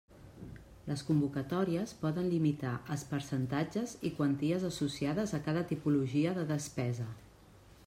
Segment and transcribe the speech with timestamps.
[0.91, 7.11] Les convocatòries poden limitar els percentatges i quanties associades a cada tipologia de despesa.